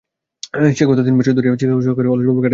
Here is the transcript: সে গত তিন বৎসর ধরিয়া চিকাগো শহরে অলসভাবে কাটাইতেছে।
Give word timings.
সে 0.77 0.83
গত 0.85 0.99
তিন 1.05 1.15
বৎসর 1.17 1.35
ধরিয়া 1.37 1.53
চিকাগো 1.55 1.81
শহরে 1.81 2.07
অলসভাবে 2.07 2.31
কাটাইতেছে। 2.35 2.49